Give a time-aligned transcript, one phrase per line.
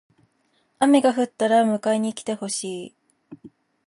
[0.79, 2.95] 雨が降ったら迎えに来てほしい。